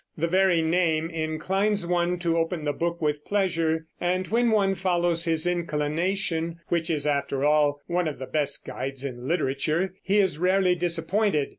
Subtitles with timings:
[0.17, 5.25] The very name inclines one to open the book with pleasure, and when one follows
[5.25, 10.39] his inclination which is, after all, one of the best guides in literature he is
[10.39, 11.49] rarely disappointed.